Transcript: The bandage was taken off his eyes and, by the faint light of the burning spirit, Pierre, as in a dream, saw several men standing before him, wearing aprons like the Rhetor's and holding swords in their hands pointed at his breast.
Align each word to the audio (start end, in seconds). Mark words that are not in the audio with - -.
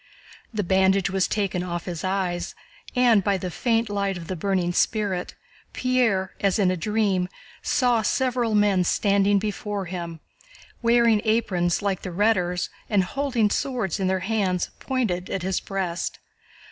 The 0.51 0.63
bandage 0.63 1.11
was 1.11 1.27
taken 1.27 1.61
off 1.61 1.85
his 1.85 2.03
eyes 2.03 2.55
and, 2.95 3.23
by 3.23 3.37
the 3.37 3.51
faint 3.51 3.87
light 3.87 4.17
of 4.17 4.25
the 4.27 4.35
burning 4.35 4.73
spirit, 4.73 5.35
Pierre, 5.73 6.33
as 6.39 6.57
in 6.57 6.71
a 6.71 6.75
dream, 6.75 7.29
saw 7.61 8.01
several 8.01 8.55
men 8.55 8.83
standing 8.83 9.37
before 9.37 9.85
him, 9.85 10.19
wearing 10.81 11.21
aprons 11.23 11.83
like 11.83 12.01
the 12.01 12.09
Rhetor's 12.09 12.71
and 12.89 13.03
holding 13.03 13.51
swords 13.51 13.99
in 13.99 14.07
their 14.07 14.21
hands 14.21 14.71
pointed 14.79 15.29
at 15.29 15.43
his 15.43 15.59
breast. 15.59 16.17